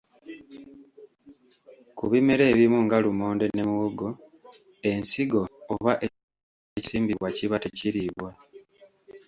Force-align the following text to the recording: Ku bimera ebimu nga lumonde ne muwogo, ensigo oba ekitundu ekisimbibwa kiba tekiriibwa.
Ku 1.97 2.03
bimera 2.11 2.43
ebimu 2.53 2.79
nga 2.85 2.97
lumonde 3.03 3.45
ne 3.49 3.63
muwogo, 3.69 4.09
ensigo 4.89 5.41
oba 5.73 5.93
ekitundu 6.05 6.73
ekisimbibwa 6.79 7.27
kiba 7.37 7.57
tekiriibwa. 7.63 8.29